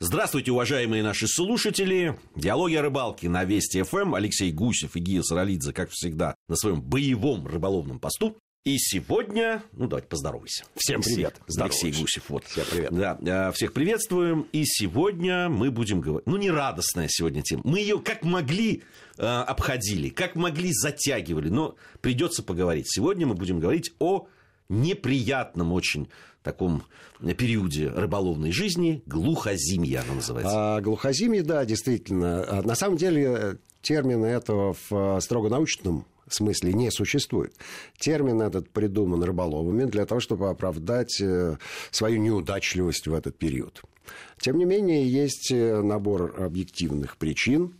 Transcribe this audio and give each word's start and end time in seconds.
Здравствуйте, 0.00 0.50
уважаемые 0.50 1.04
наши 1.04 1.28
слушатели. 1.28 2.18
Диалоги 2.34 2.74
о 2.74 2.82
рыбалке 2.82 3.28
на 3.28 3.44
Вести 3.44 3.82
ФМ. 3.82 4.14
Алексей 4.16 4.50
Гусев 4.50 4.96
и 4.96 5.00
Гия 5.00 5.22
Саралидзе, 5.22 5.72
как 5.72 5.90
всегда, 5.92 6.34
на 6.48 6.56
своем 6.56 6.82
боевом 6.82 7.46
рыболовном 7.46 8.00
посту. 8.00 8.36
И 8.64 8.76
сегодня, 8.78 9.62
ну 9.72 9.86
давайте 9.86 10.08
поздоровайся. 10.08 10.64
Всем 10.74 11.00
привет. 11.00 11.40
Алексей 11.56 11.92
Гусев, 11.92 12.28
вот. 12.28 12.44
Всем 12.44 12.64
привет. 12.72 12.92
Да, 12.92 13.18
э, 13.20 13.52
всех 13.52 13.72
приветствуем. 13.72 14.48
И 14.52 14.64
сегодня 14.64 15.48
мы 15.48 15.70
будем 15.70 16.00
говорить, 16.00 16.26
ну 16.26 16.38
не 16.38 16.50
радостная 16.50 17.06
сегодня 17.08 17.42
тема. 17.42 17.62
Мы 17.64 17.78
ее 17.78 18.00
как 18.00 18.24
могли 18.24 18.82
э, 19.16 19.24
обходили, 19.24 20.08
как 20.08 20.34
могли 20.34 20.72
затягивали, 20.72 21.50
но 21.50 21.76
придется 22.00 22.42
поговорить. 22.42 22.86
Сегодня 22.88 23.28
мы 23.28 23.34
будем 23.34 23.60
говорить 23.60 23.92
о 24.00 24.26
неприятном 24.68 25.72
очень 25.72 26.08
таком 26.42 26.84
периоде 27.38 27.88
рыболовной 27.88 28.52
жизни 28.52 29.02
глухозимье 29.06 30.00
она 30.00 30.14
называется. 30.14 30.76
А, 30.76 30.80
глухозимье, 30.80 31.42
да, 31.42 31.64
действительно. 31.64 32.44
А, 32.44 32.62
на 32.62 32.74
самом 32.74 32.96
деле 32.96 33.58
термина 33.82 34.26
этого 34.26 34.76
в 34.88 35.20
строго 35.20 35.48
научном 35.48 36.04
смысле 36.28 36.72
не 36.72 36.90
существует. 36.90 37.54
Термин 37.98 38.40
этот 38.42 38.70
придуман 38.70 39.22
рыболовами 39.22 39.84
для 39.84 40.06
того, 40.06 40.20
чтобы 40.20 40.48
оправдать 40.48 41.20
э, 41.20 41.56
свою 41.90 42.20
неудачливость 42.20 43.06
в 43.06 43.14
этот 43.14 43.36
период. 43.36 43.82
Тем 44.38 44.58
не 44.58 44.64
менее, 44.64 45.08
есть 45.08 45.50
э, 45.50 45.80
набор 45.82 46.34
объективных 46.38 47.16
причин, 47.16 47.74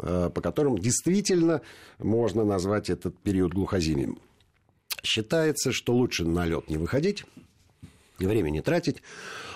э, 0.00 0.30
по 0.34 0.40
которым 0.40 0.78
действительно 0.78 1.60
можно 1.98 2.44
назвать 2.44 2.90
этот 2.90 3.18
период 3.18 3.52
глухозимием. 3.52 4.18
Считается, 5.02 5.72
что 5.72 5.94
лучше 5.94 6.24
на 6.24 6.46
лед 6.46 6.68
не 6.68 6.76
выходить, 6.76 7.24
время 8.18 8.50
не 8.50 8.62
тратить, 8.62 9.02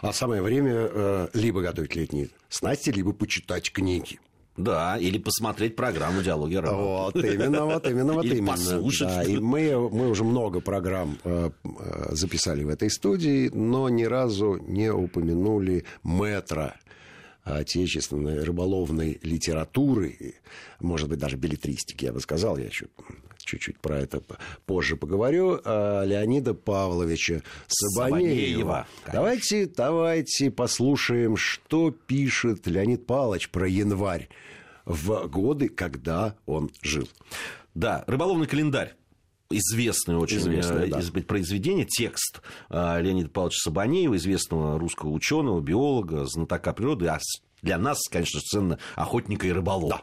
а 0.02 0.12
самое 0.12 0.42
время 0.42 0.73
э, 0.74 1.28
либо 1.34 1.62
готовить 1.62 1.95
летние 1.95 2.30
снасти, 2.48 2.91
либо 2.91 3.12
почитать 3.12 3.73
книги. 3.73 4.18
Да, 4.56 4.96
или 4.96 5.18
посмотреть 5.18 5.77
программу 5.77 6.23
«Диалоги 6.23 6.56
Вот 6.56 7.16
именно, 7.16 7.66
вот 7.66 7.87
именно, 7.87 8.15
вот 8.15 8.24
или 8.24 8.37
именно. 8.37 8.52
послушать. 8.52 9.09
Да, 9.09 9.23
и 9.23 9.37
мы, 9.37 9.90
мы 9.90 10.09
уже 10.09 10.24
много 10.24 10.60
программ 10.60 11.18
э, 11.24 11.51
э, 11.62 12.15
записали 12.15 12.65
в 12.65 12.71
этой 12.71 12.90
студии, 12.90 13.51
но 13.52 13.90
ни 13.90 14.04
разу 14.04 14.56
не 14.66 14.90
упомянули 14.90 15.84
метра 16.02 16.74
отечественной 17.45 18.43
рыболовной 18.43 19.21
литературы, 19.23 20.34
может 20.80 21.09
быть, 21.09 21.18
даже 21.18 21.37
билетристики, 21.37 22.06
я 22.06 22.12
бы 22.12 22.21
сказал, 22.21 22.56
я 22.56 22.65
еще 22.65 22.87
чуть-чуть 23.47 23.79
про 23.80 23.99
это 24.01 24.21
позже 24.66 24.97
поговорю, 24.97 25.61
а, 25.65 26.02
Леонида 26.05 26.52
Павловича 26.55 27.43
Сабанеева. 27.69 28.27
Сабанеева, 28.27 28.87
Давайте, 29.13 29.66
давайте 29.66 30.51
послушаем, 30.51 31.37
что 31.37 31.91
пишет 31.91 32.67
Леонид 32.67 33.07
Павлович 33.07 33.49
про 33.51 33.69
январь 33.69 34.29
в 34.85 35.27
годы, 35.29 35.69
когда 35.69 36.37
он 36.47 36.71
жил. 36.83 37.09
Да, 37.74 38.05
рыболовный 38.07 38.47
календарь 38.47 38.95
известное 39.49 40.17
очень 40.17 40.39
Известное, 40.39 40.87
э, 40.87 40.89
да. 40.89 40.99
из- 41.01 41.11
произведение, 41.24 41.85
текст 41.85 42.41
э, 42.69 43.01
Леонида 43.01 43.29
Павловича 43.30 43.61
Сабанеева, 43.63 44.17
известного 44.17 44.79
русского 44.79 45.11
ученого, 45.11 45.61
биолога, 45.61 46.24
знатока 46.27 46.73
природы, 46.73 47.07
а 47.07 47.21
для 47.63 47.79
нас, 47.79 47.99
конечно, 48.11 48.41
ценно 48.41 48.79
охотника 48.97 49.47
и 49.47 49.52
рыболова. 49.52 50.02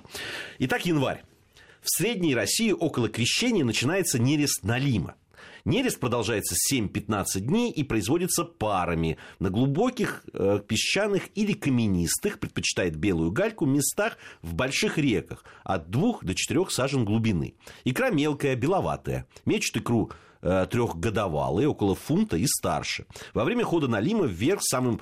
Итак, 0.60 0.86
январь. 0.86 1.24
В 1.84 1.90
Средней 1.90 2.34
России 2.34 2.72
около 2.72 3.10
крещения 3.10 3.66
начинается 3.66 4.18
нерест 4.18 4.64
налима. 4.64 5.16
Нерест 5.66 6.00
продолжается 6.00 6.56
7-15 6.74 7.42
дней 7.42 7.72
и 7.72 7.84
производится 7.84 8.46
парами 8.46 9.18
на 9.40 9.50
глубоких 9.50 10.24
э, 10.32 10.62
песчаных 10.66 11.24
или 11.36 11.52
каменистых, 11.52 12.40
предпочитает 12.40 12.96
белую 12.96 13.32
гальку, 13.32 13.66
местах 13.66 14.18
в 14.42 14.54
больших 14.54 14.98
реках 14.98 15.44
от 15.66 15.90
2 15.90 16.20
до 16.22 16.34
4 16.34 16.70
сажен 16.70 17.04
глубины. 17.04 17.56
Икра 17.84 18.12
мелкая, 18.12 18.56
беловатая. 18.56 19.28
Мечут 19.46 19.78
икру 19.78 20.10
трехгодовалые, 20.44 21.68
около 21.68 21.96
фунта 21.96 22.38
и 22.38 22.46
старше. 22.46 23.06
Во 23.34 23.44
время 23.44 23.64
хода 23.64 23.88
налима 23.88 24.26
вверх 24.26 24.60
самым, 24.62 25.00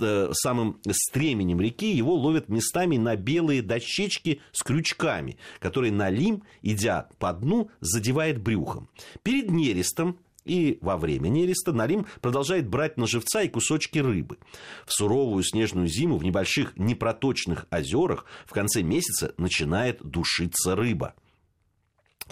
э, 0.00 0.30
самым 0.32 0.80
стременем 0.90 1.60
реки 1.60 1.90
его 1.90 2.14
ловят 2.14 2.48
местами 2.48 2.96
на 2.96 3.16
белые 3.16 3.62
дощечки 3.62 4.40
с 4.52 4.62
крючками, 4.62 5.38
которые 5.58 5.92
налим, 5.92 6.42
идя 6.62 7.08
по 7.18 7.32
дну, 7.32 7.70
задевает 7.80 8.40
брюхом. 8.40 8.88
Перед 9.22 9.50
нерестом 9.50 10.18
и 10.44 10.78
во 10.80 10.96
время 10.96 11.28
нереста 11.28 11.72
Налим 11.72 12.06
продолжает 12.20 12.68
брать 12.68 12.96
на 12.96 13.06
живца 13.06 13.42
и 13.42 13.48
кусочки 13.48 13.98
рыбы. 13.98 14.38
В 14.86 14.92
суровую 14.92 15.44
снежную 15.44 15.86
зиму 15.86 16.16
в 16.16 16.24
небольших 16.24 16.76
непроточных 16.76 17.66
озерах 17.70 18.26
в 18.46 18.52
конце 18.52 18.82
месяца 18.82 19.34
начинает 19.36 20.02
душиться 20.02 20.74
рыба. 20.74 21.14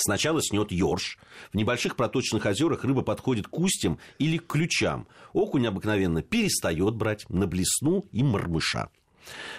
Сначала 0.03 0.41
снет 0.43 0.72
ёрш. 0.72 1.19
В 1.53 1.56
небольших 1.56 1.94
проточных 1.94 2.47
озерах 2.47 2.84
рыба 2.84 3.03
подходит 3.03 3.49
к 3.49 3.59
устьям 3.59 3.99
или 4.19 4.38
к 4.38 4.47
ключам. 4.47 5.06
Окунь 5.34 5.66
обыкновенно 5.66 6.22
перестает 6.22 6.94
брать 6.94 7.28
на 7.28 7.47
блесну 7.47 8.06
и 8.11 8.22
мормыша. 8.22 8.88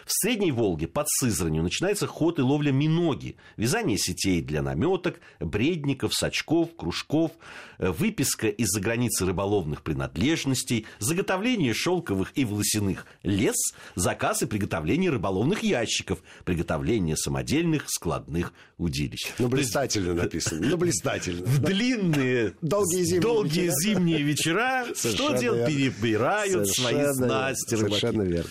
В 0.05 0.11
Средней 0.11 0.51
Волге 0.51 0.87
под 0.87 1.07
Сызранью 1.09 1.63
начинается 1.63 2.07
ход 2.07 2.39
и 2.39 2.41
ловля 2.41 2.71
миноги, 2.71 3.35
вязание 3.57 3.97
сетей 3.97 4.41
для 4.41 4.61
наметок, 4.61 5.19
бредников, 5.39 6.13
сачков, 6.13 6.75
кружков, 6.75 7.31
э, 7.77 7.89
выписка 7.91 8.47
из-за 8.47 8.79
границы 8.79 9.25
рыболовных 9.25 9.81
принадлежностей, 9.83 10.85
заготовление 10.99 11.73
шелковых 11.73 12.31
и 12.35 12.45
волосяных 12.45 13.05
лес, 13.23 13.55
заказ 13.95 14.41
и 14.41 14.45
приготовление 14.45 15.11
рыболовных 15.11 15.63
ящиков, 15.63 16.19
приготовление 16.45 17.15
самодельных 17.15 17.85
складных 17.87 18.53
удилищ. 18.77 19.33
Ну, 19.39 19.47
блистательно 19.47 20.13
написано. 20.13 20.67
Ну, 20.67 20.77
блистательно. 20.77 21.45
В 21.45 21.59
длинные, 21.59 22.53
Долгие 22.61 23.03
зимние 23.03 23.21
долгие 23.21 23.61
вечера. 23.61 23.75
зимние 23.81 24.21
вечера 24.21 24.85
что 24.95 25.37
делают? 25.37 25.67
Перебирают 25.67 26.67
свои 26.69 27.13
снасти 27.13 27.75
рыбаки. 27.75 27.99
Совершенно 27.99 28.23
верно. 28.23 28.49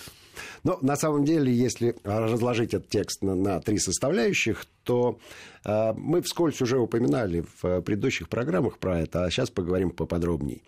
Но 0.65 0.79
на 0.83 0.97
самом 0.97 1.25
деле, 1.25 1.53
если 1.53 1.97
разложить 2.05 2.75
этот 2.75 2.89
текст 2.89 3.23
на, 3.23 3.35
на 3.35 3.61
три 3.61 3.79
составляющих, 3.79 4.67
то 4.85 5.19
э, 5.65 5.93
мы 5.95 6.23
вскользь 6.23 6.61
уже 6.61 6.79
упоминали 6.79 7.45
в 7.63 7.81
предыдущих 7.83 8.29
программах 8.29 8.79
про 8.79 9.01
это, 9.01 9.25
а 9.25 9.31
сейчас 9.31 9.51
поговорим 9.51 9.91
поподробнее. 9.91 10.61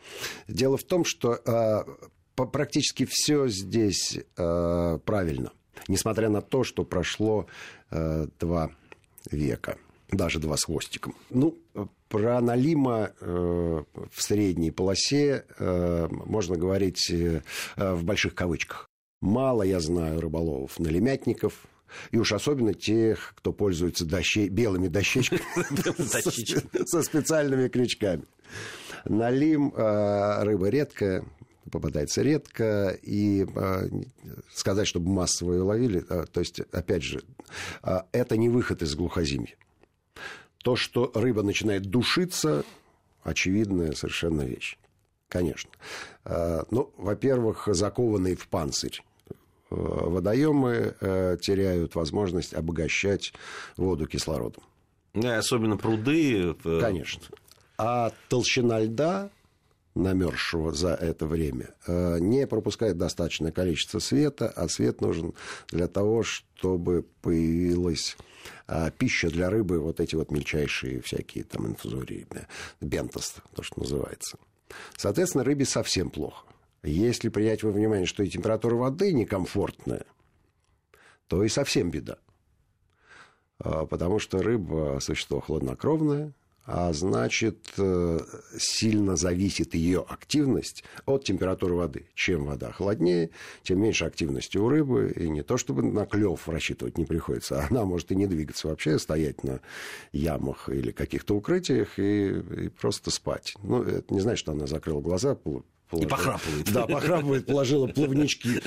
Дело 0.48 0.76
в 0.76 0.84
том, 0.84 1.04
что 1.04 1.34
э, 1.34 1.84
практически 2.34 3.06
все 3.08 3.48
здесь 3.48 4.18
э, 4.36 4.98
правильно, 5.04 5.52
несмотря 5.88 6.28
на 6.28 6.40
то, 6.40 6.64
что 6.64 6.84
прошло 6.84 7.46
э, 7.90 8.26
два 8.38 8.70
века, 9.30 9.76
даже 10.10 10.38
два 10.38 10.56
с 10.56 10.64
хвостиком. 10.64 11.14
Ну, 11.30 11.58
про 12.08 12.40
налима 12.40 13.12
э, 13.20 13.84
в 14.10 14.22
средней 14.22 14.70
полосе 14.70 15.44
э, 15.58 16.08
можно 16.10 16.56
говорить 16.56 17.10
э, 17.10 17.40
в 17.76 18.04
больших 18.04 18.34
кавычках. 18.34 18.91
Мало 19.22 19.62
я 19.62 19.78
знаю 19.78 20.20
рыболовов, 20.20 20.80
налимятников, 20.80 21.54
и 22.10 22.18
уж 22.18 22.32
особенно 22.32 22.74
тех, 22.74 23.34
кто 23.36 23.52
пользуется 23.52 24.04
дощей, 24.04 24.48
белыми 24.48 24.88
дощечками 24.88 25.40
со 26.84 27.02
специальными 27.02 27.68
крючками. 27.68 28.24
Налим 29.04 29.72
э, 29.76 30.42
рыба 30.42 30.68
редкая, 30.70 31.24
попадается 31.70 32.22
редко, 32.22 32.98
и 33.00 33.46
э, 33.54 33.88
сказать, 34.52 34.88
чтобы 34.88 35.08
массово 35.08 35.52
ее 35.52 35.62
ловили, 35.62 36.04
э, 36.08 36.26
то 36.30 36.40
есть, 36.40 36.58
опять 36.72 37.04
же, 37.04 37.22
э, 37.84 38.00
это 38.10 38.36
не 38.36 38.48
выход 38.48 38.82
из 38.82 38.96
глухозимья. 38.96 39.54
То, 40.64 40.74
что 40.74 41.12
рыба 41.14 41.44
начинает 41.44 41.82
душиться, 41.82 42.64
очевидная 43.22 43.92
совершенно 43.92 44.42
вещь. 44.42 44.78
Конечно. 45.28 45.70
Э, 46.24 46.64
Ну, 46.72 46.92
во-первых, 46.96 47.68
закованные 47.70 48.34
в 48.34 48.48
панцирь 48.48 49.00
водоемы 49.72 50.94
э, 51.00 51.36
теряют 51.40 51.94
возможность 51.94 52.54
обогащать 52.54 53.32
воду 53.76 54.06
кислородом. 54.06 54.62
Да, 55.14 55.38
особенно 55.38 55.76
пруды. 55.76 56.54
э, 56.64 56.78
Конечно. 56.80 57.22
А 57.78 58.12
толщина 58.28 58.80
льда, 58.80 59.30
намерзшего 59.94 60.72
за 60.72 60.94
это 60.94 61.26
время, 61.26 61.74
э, 61.86 62.18
не 62.18 62.46
пропускает 62.46 62.96
достаточное 62.96 63.52
количество 63.52 63.98
света, 63.98 64.48
а 64.54 64.68
свет 64.68 65.00
нужен 65.00 65.34
для 65.68 65.86
того, 65.86 66.22
чтобы 66.22 67.04
появилась 67.20 68.16
э, 68.68 68.90
пища 68.96 69.28
для 69.28 69.50
рыбы, 69.50 69.80
вот 69.80 70.00
эти 70.00 70.14
вот 70.14 70.30
мельчайшие 70.30 71.02
всякие 71.02 71.44
там 71.44 71.66
инфузории, 71.66 72.26
э, 72.30 72.44
бентос, 72.80 73.34
то, 73.54 73.62
что 73.62 73.80
называется. 73.80 74.38
Соответственно, 74.96 75.44
рыбе 75.44 75.66
совсем 75.66 76.08
плохо. 76.08 76.46
Если 76.82 77.28
принять 77.28 77.62
во 77.62 77.70
внимание, 77.70 78.06
что 78.06 78.22
и 78.22 78.28
температура 78.28 78.74
воды 78.74 79.12
некомфортная, 79.12 80.04
то 81.28 81.44
и 81.44 81.48
совсем 81.48 81.90
беда. 81.90 82.18
А, 83.58 83.86
Потому 83.86 84.18
что 84.18 84.42
рыба– 84.42 84.98
существо 85.00 85.40
хладнокровное, 85.40 86.34
а 86.64 86.92
значит, 86.92 87.72
э, 87.76 88.20
сильно 88.56 89.16
зависит 89.16 89.74
ее 89.74 90.04
активность 90.08 90.84
от 91.06 91.24
температуры 91.24 91.74
воды. 91.74 92.06
Чем 92.14 92.44
вода 92.44 92.70
холоднее, 92.70 93.30
тем 93.64 93.80
меньше 93.80 94.04
активности 94.04 94.58
у 94.58 94.68
рыбы, 94.68 95.12
и 95.16 95.28
не 95.28 95.42
то 95.42 95.56
чтобы 95.56 95.82
на 95.82 96.06
клев 96.06 96.48
рассчитывать 96.48 96.98
не 96.98 97.04
приходится, 97.04 97.66
она 97.70 97.84
может 97.84 98.12
и 98.12 98.16
не 98.16 98.26
двигаться 98.26 98.68
вообще, 98.68 98.98
стоять 98.98 99.42
на 99.42 99.60
ямах 100.12 100.68
или 100.68 100.92
каких-то 100.92 101.34
укрытиях 101.34 101.98
и, 101.98 102.28
и 102.28 102.68
просто 102.68 103.10
спать. 103.10 103.54
Ну, 103.62 103.82
это 103.82 104.14
не 104.14 104.20
значит, 104.20 104.38
что 104.38 104.52
она 104.52 104.66
закрыла 104.66 105.00
глаза, 105.00 105.34
положила. 105.92 106.06
И 106.06 106.08
похрапывает. 106.08 106.72
Да, 106.72 106.86
похрапывает, 106.86 107.46
положила 107.46 107.86
плавнички 107.86 108.62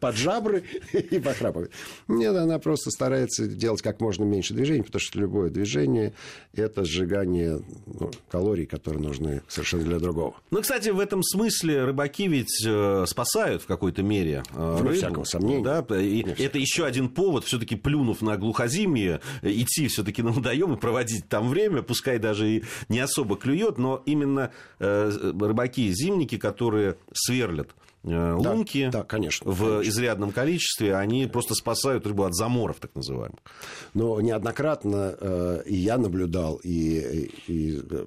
под 0.00 0.16
жабры 0.16 0.64
и 0.92 1.18
похрапывает. 1.18 1.70
Нет, 2.08 2.34
она 2.36 2.58
просто 2.58 2.90
старается 2.90 3.46
делать 3.46 3.82
как 3.82 4.00
можно 4.00 4.24
меньше 4.24 4.54
движений, 4.54 4.82
потому 4.82 5.00
что 5.00 5.18
любое 5.18 5.50
движение– 5.50 6.14
это 6.54 6.84
сжигание 6.84 7.60
ну, 7.86 8.10
калорий, 8.30 8.66
которые 8.66 9.02
нужны 9.02 9.42
совершенно 9.48 9.84
для 9.84 9.98
другого. 9.98 10.34
Ну, 10.50 10.62
кстати, 10.62 10.88
в 10.90 11.00
этом 11.00 11.22
смысле 11.22 11.84
рыбаки 11.84 12.28
ведь 12.28 12.64
э, 12.66 13.04
спасают 13.06 13.62
в 13.62 13.66
какой-то 13.66 14.02
мере 14.02 14.42
э, 14.52 14.78
рыбу. 14.80 14.94
всякого 14.94 15.24
сомнения. 15.24 15.64
Да? 15.64 15.84
И 16.00 16.22
это 16.22 16.58
еще 16.58 16.84
один 16.84 17.08
повод, 17.08 17.44
все-таки 17.44 17.76
плюнув 17.76 18.22
на 18.22 18.36
глухозимье, 18.36 19.20
идти 19.42 19.88
все-таки 19.88 20.22
на 20.22 20.30
водоем 20.30 20.74
и 20.74 20.76
проводить 20.76 21.28
там 21.28 21.48
время, 21.48 21.82
пускай 21.82 22.18
даже 22.18 22.48
и 22.48 22.64
не 22.88 23.00
особо 23.00 23.36
клюет, 23.36 23.78
но 23.78 24.02
именно 24.06 24.50
э, 24.78 25.10
рыбаки 25.40 25.90
зимники, 25.92 26.38
которые 26.38 26.96
сверлят 27.12 27.70
лунки 28.04 28.84
да, 28.86 29.00
да, 29.00 29.04
конечно, 29.04 29.50
в 29.50 29.58
конечно. 29.58 29.90
изрядном 29.90 30.32
количестве, 30.32 30.94
они 30.94 31.26
просто 31.26 31.54
спасают 31.54 32.06
рыбу 32.06 32.24
от 32.24 32.34
заморов, 32.34 32.76
так 32.80 32.94
называемых. 32.94 33.40
Но 33.94 34.20
неоднократно 34.20 35.16
э, 35.18 35.62
и 35.66 35.74
я 35.74 35.96
наблюдал, 35.96 36.56
и, 36.62 37.30
и 37.46 37.80
э, 37.90 38.06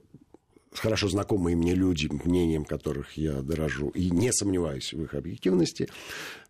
хорошо 0.77 1.09
знакомые 1.09 1.55
мне 1.55 1.73
люди, 1.73 2.07
мнением 2.11 2.65
которых 2.65 3.13
я 3.13 3.41
дорожу, 3.41 3.89
и 3.89 4.09
не 4.09 4.31
сомневаюсь 4.31 4.93
в 4.93 5.01
их 5.01 5.13
объективности, 5.13 5.89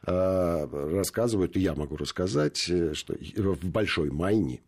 э, 0.05 0.67
рассказывают, 0.71 1.55
и 1.55 1.61
я 1.61 1.73
могу 1.73 1.95
рассказать, 1.95 2.69
э, 2.69 2.93
что 2.93 3.15
в 3.35 3.65
Большой 3.65 4.11
Майне 4.11 4.61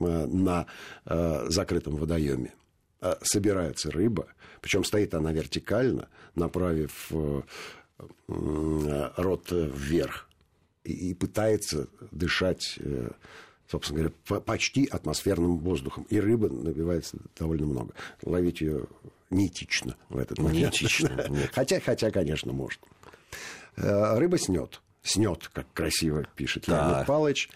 э, 0.00 0.26
на 0.26 0.66
э, 1.06 1.46
закрытом 1.48 1.96
водоеме 1.96 2.52
э, 3.00 3.14
собирается 3.22 3.90
рыба, 3.90 4.26
причем 4.60 4.84
стоит 4.84 5.14
она 5.14 5.32
вертикально, 5.32 6.08
направив 6.34 7.08
э, 7.10 7.42
рот 8.26 9.50
вверх 9.50 10.28
и 10.84 11.14
пытается 11.14 11.88
дышать 12.10 12.78
э, 12.78 13.10
собственно 13.68 14.10
говоря, 14.26 14.40
почти 14.40 14.86
атмосферным 14.86 15.58
воздухом. 15.58 16.04
И 16.08 16.18
рыба 16.18 16.48
набивается 16.48 17.18
довольно 17.38 17.66
много. 17.66 17.94
Ловить 18.22 18.60
ее 18.60 18.86
неэтично 19.30 19.96
в 20.08 20.18
этот 20.18 20.38
момент. 20.38 20.74
Неэтично. 20.74 21.10
Хотя, 21.52 21.80
хотя, 21.80 22.10
конечно, 22.10 22.52
можно. 22.52 22.82
Э, 23.76 24.18
рыба 24.18 24.38
снет. 24.38 24.80
Снет, 25.02 25.48
как 25.52 25.66
красиво 25.72 26.26
пишет 26.34 26.64
да. 26.66 26.90
Леонид 26.90 27.06
Палыч. 27.06 27.50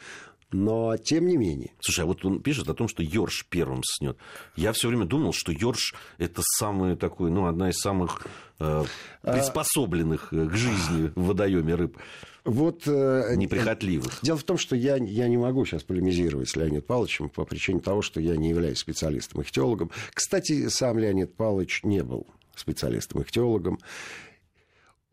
Но 0.52 0.96
тем 0.98 1.26
не 1.26 1.36
менее. 1.36 1.72
Слушай, 1.80 2.02
а 2.02 2.06
вот 2.06 2.24
он 2.24 2.42
пишет 2.42 2.68
о 2.68 2.74
том, 2.74 2.86
что 2.86 3.02
Йорш 3.02 3.46
первым 3.48 3.82
снет. 3.84 4.18
Я 4.54 4.72
все 4.72 4.88
время 4.88 5.06
думал, 5.06 5.32
что 5.32 5.50
Йорш 5.50 5.94
это 6.18 6.42
самый 6.58 6.96
такой, 6.96 7.30
ну, 7.30 7.46
одна 7.46 7.70
из 7.70 7.78
самых 7.78 8.26
э, 8.58 8.84
а, 9.22 9.32
приспособленных 9.32 10.28
к 10.30 10.54
жизни 10.54 11.10
в 11.14 11.26
водоеме 11.28 11.74
рыб. 11.74 11.98
Вот, 12.44 12.82
э, 12.86 13.34
Неприхотливых. 13.36 14.18
Дело 14.22 14.36
в 14.36 14.44
том, 14.44 14.58
что 14.58 14.76
я, 14.76 14.96
я 14.96 15.28
не 15.28 15.38
могу 15.38 15.64
сейчас 15.64 15.84
полемизировать 15.84 16.50
с 16.50 16.56
Леонидом 16.56 16.82
Павловичем 16.82 17.30
по 17.30 17.44
причине 17.44 17.80
того, 17.80 18.02
что 18.02 18.20
я 18.20 18.36
не 18.36 18.50
являюсь 18.50 18.78
специалистом-ихтиологом. 18.78 19.90
Кстати, 20.12 20.68
сам 20.68 20.98
Леонид 20.98 21.34
Павлович 21.34 21.82
не 21.82 22.02
был 22.02 22.26
специалистом-ихтиологом. 22.56 23.78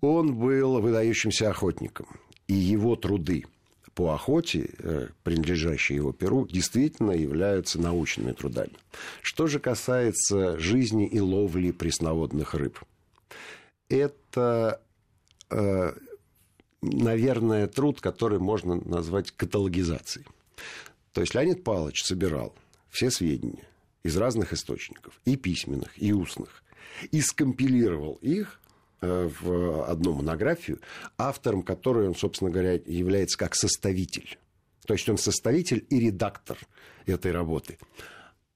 Он 0.02 0.36
был 0.36 0.82
выдающимся 0.82 1.50
охотником. 1.50 2.08
И 2.48 2.54
его 2.54 2.96
труды– 2.96 3.46
по 4.00 4.14
охоте, 4.14 4.70
э, 4.78 5.10
принадлежащие 5.24 5.98
его 5.98 6.14
перу, 6.14 6.48
действительно 6.48 7.12
являются 7.12 7.82
научными 7.82 8.32
трудами. 8.32 8.72
Что 9.22 9.48
же 9.48 9.60
касается 9.60 10.58
жизни 10.58 11.06
и 11.06 11.20
ловли 11.20 11.72
пресноводных 11.72 12.54
рыб, 12.54 12.80
это, 13.90 14.82
э, 15.50 15.92
наверное, 16.82 17.68
труд, 17.68 18.00
который 18.00 18.40
можно 18.40 18.76
назвать 18.76 19.32
каталогизацией. 19.32 20.26
То 21.12 21.20
есть 21.20 21.36
Леонид 21.36 21.66
Павлович 21.66 22.06
собирал 22.06 22.56
все 22.90 23.12
сведения 23.12 23.68
из 24.04 24.16
разных 24.16 24.54
источников, 24.54 25.20
и 25.26 25.36
письменных, 25.36 25.92
и 26.02 26.14
устных, 26.14 26.64
и 27.12 27.20
скомпилировал 27.20 28.18
их 28.22 28.62
в 29.02 29.90
одну 29.90 30.14
монографию, 30.14 30.80
автором 31.18 31.64
которой 31.64 32.08
он, 32.08 32.16
собственно 32.16 32.52
говоря, 32.52 32.74
является 32.74 33.38
как 33.38 33.56
составитель. 33.56 34.38
То 34.86 34.94
есть 34.94 35.08
он 35.08 35.18
составитель 35.18 35.86
и 35.90 36.00
редактор 36.00 36.58
этой 37.06 37.32
работы 37.32 37.78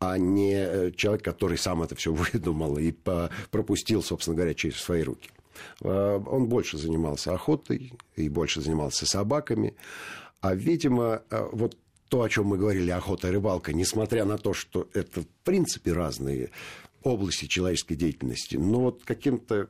а 0.03 0.17
не 0.17 0.53
э, 0.53 0.91
человек, 0.91 1.23
который 1.23 1.57
сам 1.57 1.81
это 1.81 1.95
все 1.95 2.13
выдумал 2.13 2.77
и 2.77 2.91
пропустил, 3.51 4.03
собственно 4.03 4.35
говоря, 4.35 4.53
через 4.53 4.77
свои 4.77 5.01
руки. 5.01 5.29
Э, 5.81 6.19
он 6.25 6.47
больше 6.47 6.77
занимался 6.77 7.33
охотой 7.33 7.93
и 8.15 8.29
больше 8.29 8.61
занимался 8.61 9.05
собаками. 9.05 9.75
А, 10.41 10.55
видимо, 10.55 11.21
вот 11.53 11.77
то, 12.09 12.21
о 12.21 12.29
чем 12.29 12.47
мы 12.47 12.57
говорили, 12.57 12.91
охота 12.91 13.29
и 13.29 13.31
рыбалка, 13.31 13.73
несмотря 13.73 14.25
на 14.25 14.37
то, 14.37 14.53
что 14.53 14.89
это 14.93 15.21
в 15.21 15.27
принципе 15.43 15.93
разные 15.93 16.51
области 17.03 17.45
человеческой 17.45 17.95
деятельности, 17.95 18.55
но 18.55 18.79
вот 18.81 19.03
каким-то 19.03 19.69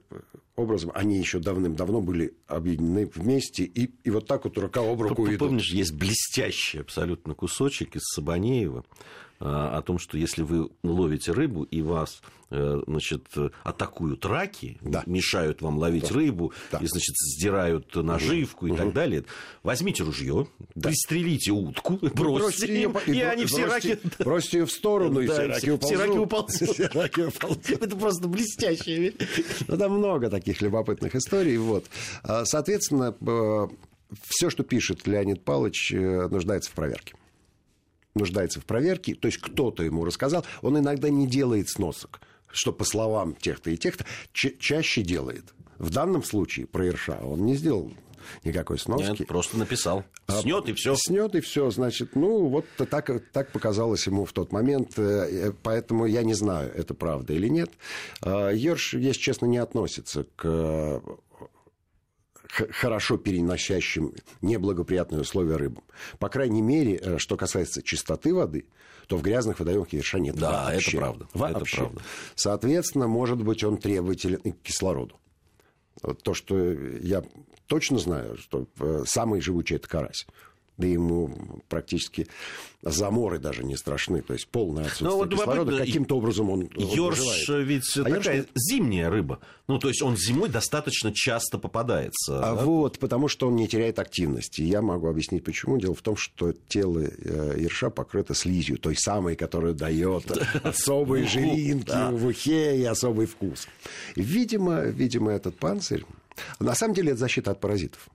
образом 0.56 0.92
они 0.94 1.18
еще 1.18 1.40
давным-давно 1.40 2.02
были 2.02 2.36
объединены 2.48 3.10
вместе, 3.14 3.64
и, 3.64 3.92
и 4.04 4.10
вот 4.10 4.28
так 4.28 4.46
вот 4.46 4.58
рука 4.58 4.82
об 4.82 5.02
руку 5.02 5.28
идут. 5.28 5.40
Помнишь, 5.40 5.72
есть 5.72 5.94
блестящий 5.94 6.80
абсолютно 6.80 7.34
кусочек 7.34 7.96
из 7.96 8.04
Сабанеева, 8.04 8.86
о 9.46 9.82
том, 9.82 10.00
что 10.00 10.18
если 10.18 10.42
вы 10.42 10.70
ловите 10.84 11.34
рыбу 11.34 11.64
и 11.64 11.82
вас 11.82 12.22
э, 12.50 12.82
значит, 12.88 13.28
атакуют 13.64 14.26
раки, 14.26 14.78
да. 14.82 15.04
мешают 15.06 15.62
вам 15.62 15.78
ловить 15.78 16.08
да. 16.10 16.16
рыбу, 16.16 16.54
да. 16.72 16.78
и 16.78 16.88
значит, 16.88 17.14
сдирают 17.18 17.94
наживку 17.94 18.66
угу. 18.68 18.74
и 18.74 18.78
так 18.78 18.94
далее, 18.94 19.26
возьмите 19.62 20.04
ружье, 20.04 20.48
да. 20.76 20.90
пристрелите 20.90 21.52
утку, 21.52 22.00
бросьте, 22.02 22.24
бросьте 22.40 22.74
ее, 22.74 22.94
и, 23.06 23.12
и 23.12 23.22
они 23.22 23.46
все 23.46 23.66
раки... 23.66 24.00
Бросьте 24.20 24.60
ее 24.60 24.66
в 24.66 24.72
сторону, 24.72 25.20
и 25.20 25.28
все 25.28 25.48
раки 25.48 25.70
уползут. 25.70 26.70
Все 26.70 26.88
раки 26.88 27.22
уползут. 27.22 27.70
Это 27.70 27.96
просто 27.98 28.28
блестящее. 28.28 29.14
Ну, 29.68 29.78
там 29.78 29.92
много 29.98 30.30
таких 30.30 30.62
любопытных 30.62 31.16
историй. 31.16 31.58
Вот. 31.58 31.86
А, 32.24 32.46
соответственно, 32.46 33.16
э, 33.20 33.68
все, 34.26 34.50
что 34.50 34.64
пишет 34.64 35.06
Леонид 35.06 35.44
Павлович, 35.44 35.94
э, 35.94 36.28
нуждается 36.30 36.72
в 36.72 36.74
проверке 36.74 37.16
нуждается 38.16 38.60
в 38.60 38.66
проверке, 38.66 39.16
то 39.16 39.28
есть 39.28 39.40
кто-то 39.40 39.84
ему 39.84 40.06
рассказал, 40.06 40.46
он 40.62 40.78
иногда 40.78 41.10
не 41.10 41.28
делает 41.28 41.70
сносок, 41.70 42.22
что 42.52 42.72
по 42.72 42.84
словам 42.84 43.36
тех-то 43.36 43.72
и 43.72 43.78
тех-то 43.78 44.06
ча- 44.32 44.54
чаще 44.60 45.02
делает. 45.02 45.46
В 45.80 45.90
данном 45.90 46.24
случае 46.24 46.68
про 46.68 46.88
Ирша 46.88 47.20
он 47.24 47.46
не 47.46 47.56
сделал 47.56 47.92
никакой 48.44 48.80
сноски. 48.80 49.20
Нет, 49.20 49.28
просто 49.28 49.58
написал. 49.58 50.04
А 50.28 50.42
снет 50.42 50.70
и 50.70 50.74
все. 50.74 50.96
Снет 50.96 51.36
и 51.36 51.42
все, 51.42 51.70
значит, 51.72 52.16
ну 52.16 52.48
вот 52.48 52.66
так, 52.90 53.10
так 53.32 53.52
показалось 53.52 54.06
ему 54.08 54.26
в 54.26 54.32
тот 54.32 54.52
момент, 54.52 54.98
э, 54.98 55.52
поэтому 55.62 56.06
я 56.06 56.24
не 56.24 56.34
знаю, 56.34 56.72
это 56.74 56.94
правда 56.94 57.34
или 57.34 57.48
нет. 57.48 57.72
А, 58.22 58.50
Ерш, 58.50 58.94
если 58.94 59.20
честно, 59.20 59.46
не 59.48 59.58
относится 59.58 60.26
к 60.36 61.02
хорошо 62.72 63.18
переносящим 63.18 64.14
неблагоприятные 64.42 65.22
условия 65.22 65.56
рыбам. 65.56 65.84
По 66.20 66.30
крайней 66.30 66.62
мере, 66.62 66.96
э, 66.96 67.18
что 67.18 67.38
касается 67.38 67.82
чистоты 67.82 68.34
воды, 68.34 68.66
то 69.08 69.18
в 69.18 69.22
грязных 69.22 69.60
водоемах 69.60 69.92
ерша 69.94 70.20
нет 70.20 70.36
Да, 70.36 70.66
вообще. 70.72 70.90
это 70.90 70.98
правда. 70.98 71.28
Вообще. 71.34 71.76
Это 71.76 71.86
правда. 71.86 72.02
Соответственно, 72.36 73.08
может 73.08 73.42
быть, 73.42 73.64
он 73.64 73.78
требователен 73.78 74.40
к 74.54 74.62
кислороду. 74.62 75.20
То, 76.24 76.34
что 76.34 76.58
я 76.74 77.24
точно 77.68 77.98
знаю, 78.00 78.38
что 78.38 78.68
э, 78.80 79.04
самый 79.06 79.42
живучий– 79.42 79.76
это 79.78 79.88
карась 79.88 80.26
да 80.78 80.88
ему 80.88 81.62
практически 81.70 82.28
заморы 82.82 83.40
даже 83.40 83.64
не 83.64 83.78
страшны, 83.78 84.22
то 84.22 84.34
есть 84.34 84.48
полное 84.48 84.86
отсутствие 84.86 85.12
ну, 85.12 85.18
вот 85.18 85.32
кислорода, 85.32 85.78
каким-то 85.78 86.18
образом 86.18 86.50
он 86.50 86.70
Ёрш 86.76 87.50
ведь 87.50 87.98
а 87.98 88.04
такая 88.04 88.38
ёрш... 88.38 88.48
зимняя 88.56 89.10
рыба, 89.10 89.40
ну, 89.68 89.80
то 89.80 89.88
есть 89.88 90.02
он 90.02 90.18
зимой 90.18 90.50
достаточно 90.50 91.14
часто 91.14 91.58
попадается. 91.58 92.40
А 92.40 92.56
да? 92.56 92.66
вот, 92.66 93.00
потому 93.00 93.28
что 93.30 93.48
он 93.48 93.56
не 93.56 93.68
теряет 93.68 94.00
активности. 94.00 94.62
Я 94.62 94.82
могу 94.82 95.08
объяснить, 95.08 95.44
почему. 95.44 95.78
Дело 95.78 95.96
в 95.96 96.02
том, 96.02 96.18
что 96.18 96.54
тело 96.68 97.00
э, 97.00 97.56
ерша 97.58 97.90
покрыто 97.90 98.34
слизью, 98.34 98.78
той 98.78 98.96
самой, 98.98 99.36
которая 99.36 99.74
дает 99.74 100.26
особые 100.64 101.28
жиринки 101.28 102.12
в 102.12 102.28
ухе 102.28 102.78
и 102.78 102.84
особый 102.84 103.26
вкус. 103.26 103.68
Видимо, 104.16 104.82
видимо, 104.82 105.32
этот 105.32 105.58
панцирь... 105.58 106.06
На 106.60 106.74
самом 106.74 106.96
деле 106.96 107.12
это 107.12 107.20
защита 107.20 107.52
от 107.52 107.60
паразитов. 107.60 108.10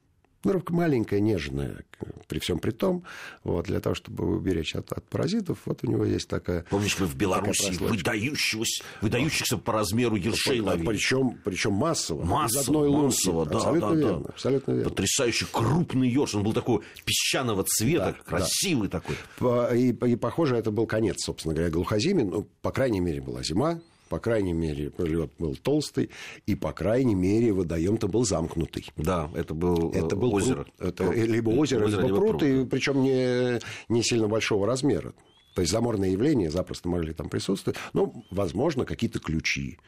Ну, 0.45 0.53
рыбка 0.53 0.73
маленькая, 0.73 1.19
нежная, 1.19 1.85
при 2.29 2.39
всем 2.39 2.61
при 2.61 2.71
том, 2.71 3.03
вот, 3.43 3.67
для 3.67 3.81
того, 3.81 3.97
чтобы 3.97 4.37
уберечь 4.37 4.77
от, 4.77 4.93
от 4.93 5.05
паразитов, 5.09 5.59
вот 5.65 5.81
у 5.83 5.91
него 5.91 6.05
есть 6.05 6.29
такая... 6.29 6.65
Помнишь, 6.71 6.97
мы 7.01 7.07
в 7.07 7.17
Беларуси 7.17 7.73
выдающихся, 7.81 8.85
выдающихся 9.01 9.59
по 9.59 9.73
размеру 9.73 10.15
ершей 10.15 10.61
ловили. 10.61 10.87
Причем, 10.87 11.39
причем 11.45 11.73
массово. 11.73 12.25
Массово, 12.25 12.61
из 12.61 12.69
одной 12.69 12.91
массово, 12.91 13.47
да, 13.47 13.57
абсолютно, 13.57 13.89
да, 13.89 13.97
верно, 13.97 14.21
да. 14.21 14.29
абсолютно 14.29 14.73
верно. 14.73 14.91
Потрясающий 14.91 15.47
крупный 15.51 16.09
ерш, 16.09 16.35
он 16.37 16.45
был 16.45 16.53
такой 16.53 16.83
песчаного 17.05 17.65
цвета, 17.67 18.17
да, 18.17 18.25
красивый 18.25 18.89
да. 18.89 19.01
такой. 19.01 19.77
И, 19.77 19.91
и, 19.91 20.17
похоже, 20.17 20.57
это 20.57 20.71
был 20.71 20.87
конец, 20.87 21.25
собственно 21.25 21.55
говоря, 21.55 21.71
глухозиме. 21.71 22.25
Ну, 22.25 22.47
по 22.63 22.71
крайней 22.71 23.01
мере, 23.01 23.21
была 23.21 23.43
зима, 23.43 23.81
по 24.09 24.19
крайней 24.19 24.53
мере, 24.53 24.93
лед 24.99 25.33
был 25.39 25.57
толстый, 25.57 26.11
и, 26.47 26.55
по 26.55 26.73
крайней 26.73 27.15
мере, 27.15 27.53
водоем-то 27.53 28.09
был 28.09 28.25
замкнутый. 28.25 28.87
Да, 28.97 29.31
это 29.35 29.55
был, 29.55 29.93
это 29.93 30.17
был 30.17 30.35
озеро. 30.35 30.67
Это 30.79 31.11
либо 31.13 31.51
озеро, 31.51 31.85
озеро 31.85 32.01
либо, 32.01 32.09
либо 32.09 32.19
пруд, 32.19 32.39
пруд. 32.39 32.43
И, 32.43 32.65
причем 32.65 33.03
не, 33.03 33.61
не 33.89 34.03
сильно 34.03 34.29
большого 34.29 34.67
размера. 34.67 35.13
То 35.55 35.63
есть 35.63 35.73
заморные 35.73 36.13
явления 36.13 36.51
запросто 36.51 36.89
могли 36.89 37.13
там 37.13 37.29
присутствовать. 37.29 37.79
Ну, 37.93 38.25
возможно, 38.31 38.85
какие-то 38.85 39.19
ключи, 39.19 39.79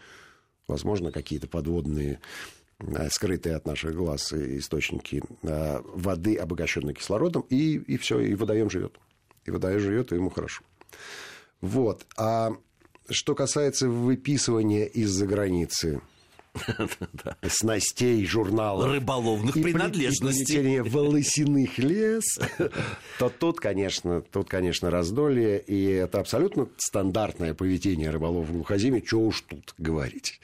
возможно, 0.67 1.12
какие-то 1.12 1.47
подводные 1.47 2.21
скрытые 3.11 3.57
от 3.57 3.67
наших 3.67 3.95
глаз 3.95 4.33
источники 4.33 5.23
воды, 5.43 6.37
обогащенной 6.37 6.95
кислородом, 6.95 7.43
и, 7.50 7.75
и 7.75 7.99
все, 7.99 8.21
и 8.21 8.35
водоем 8.35 8.71
живет. 8.71 8.99
И 9.45 9.50
водоем 9.50 9.81
живет, 9.81 10.12
и 10.12 10.17
ему 10.17 10.31
хорошо. 10.31 10.62
Вот. 11.61 12.07
А 12.17 12.53
что 13.11 13.35
касается 13.35 13.88
выписывания 13.88 14.85
из-за 14.87 15.26
границы 15.26 16.00
снастей, 17.49 18.25
журналов. 18.26 18.87
Рыболовных 18.87 19.57
и 19.57 19.62
принадлежностей. 19.62 20.76
И 20.76 20.81
волосяных 20.81 21.79
лес, 21.79 22.38
то 23.19 23.29
тут, 23.29 23.61
конечно, 23.61 24.21
тут, 24.21 24.49
конечно, 24.49 24.90
раздолье. 24.90 25.61
И 25.61 25.85
это 25.85 26.21
абсолютно 26.21 26.69
стандартное 26.76 27.55
поведение 27.55 28.11
рыболов 28.11 28.49
в 28.49 28.52
глухозиме. 28.52 29.00
Чего 29.00 29.26
уж 29.26 29.43
тут 29.43 29.75
говорить. 29.79 30.40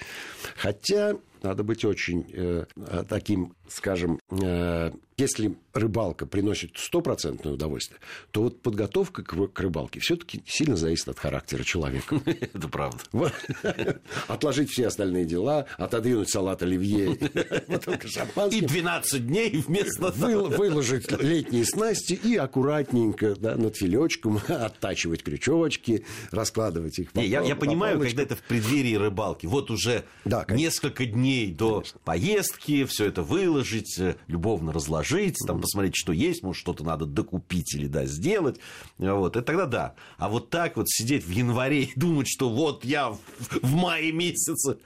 Хотя 0.56 1.16
надо 1.42 1.62
быть 1.62 1.84
очень 1.84 2.26
э, 2.32 2.64
таким, 3.08 3.54
скажем, 3.68 4.20
э, 4.30 4.90
если 5.18 5.54
рыбалка 5.72 6.26
приносит 6.26 6.72
стопроцентное 6.76 7.54
удовольствие, 7.54 8.00
то 8.32 8.42
вот 8.42 8.60
подготовка 8.60 9.22
к, 9.22 9.48
к 9.48 9.60
рыбалке 9.60 9.98
все-таки 9.98 10.42
сильно 10.46 10.76
зависит 10.76 11.08
от 11.08 11.18
характера 11.18 11.64
человека. 11.64 12.20
Это 12.26 12.68
правда. 12.68 12.98
Отложить 14.28 14.70
все 14.70 14.88
остальные 14.88 15.24
дела, 15.24 15.66
отодвинуть 15.78 16.28
салат 16.28 16.62
оливье, 16.62 17.14
и 18.50 18.60
12 18.60 19.26
дней 19.26 19.50
вместо 19.66 20.10
выложить 20.10 21.10
летние 21.22 21.64
снасти 21.64 22.12
и 22.12 22.36
аккуратненько 22.36 23.36
да, 23.36 23.56
над 23.56 23.76
филечком 23.76 24.40
оттачивать 24.48 25.22
крючочки, 25.22 26.04
раскладывать 26.30 26.98
их. 26.98 27.14
Не, 27.14 27.26
я, 27.26 27.40
я 27.40 27.56
понимаю, 27.56 27.98
когда 27.98 28.22
это 28.22 28.36
в 28.36 28.42
преддверии 28.42 28.96
рыбалки. 28.96 29.46
Вот 29.46 29.70
уже 29.70 30.04
да, 30.26 30.44
несколько 30.50 31.06
дней 31.06 31.25
до 31.46 31.80
конечно. 31.80 32.00
поездки 32.04 32.84
все 32.84 33.06
это 33.06 33.22
выложить, 33.22 33.98
э, 33.98 34.16
любовно 34.26 34.72
разложить, 34.72 35.36
там, 35.46 35.60
посмотреть, 35.60 35.96
что 35.96 36.12
есть, 36.12 36.42
может, 36.42 36.60
что-то 36.60 36.84
надо 36.84 37.06
докупить 37.06 37.74
или 37.74 37.86
да, 37.86 38.06
сделать. 38.06 38.58
Вот, 38.98 39.36
это 39.36 39.44
тогда 39.46 39.66
да. 39.66 39.94
А 40.18 40.28
вот 40.28 40.50
так 40.50 40.76
вот 40.76 40.88
сидеть 40.88 41.24
в 41.24 41.30
январе 41.30 41.84
и 41.84 41.92
думать, 41.98 42.28
что 42.28 42.50
вот 42.50 42.84
я 42.84 43.10
в, 43.10 43.20
в 43.62 43.74
мае 43.74 44.12
месяце 44.12 44.78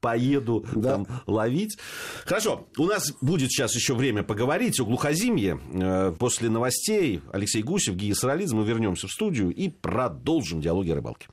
поеду 0.00 0.64
да. 0.74 0.94
там 0.94 1.06
ловить. 1.26 1.76
Хорошо, 2.24 2.66
у 2.76 2.86
нас 2.86 3.12
будет 3.20 3.50
сейчас 3.50 3.74
еще 3.74 3.94
время 3.94 4.22
поговорить 4.22 4.78
о 4.80 4.84
глухозимье. 4.84 5.58
Э, 5.72 6.14
после 6.16 6.48
новостей 6.48 7.20
Алексей 7.32 7.62
Гусев, 7.62 7.96
Гия 7.96 8.14
Саралидзе, 8.14 8.54
мы 8.54 8.64
вернемся 8.64 9.08
в 9.08 9.10
студию 9.10 9.50
и 9.52 9.68
продолжим 9.68 10.60
диалоги 10.60 10.90
о 10.90 10.94
рыбалке. 10.94 11.26